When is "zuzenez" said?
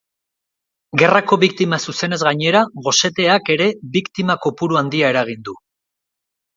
1.85-2.19